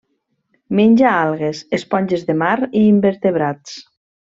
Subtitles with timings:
[0.79, 3.81] Menja algues, esponges de mar i invertebrats.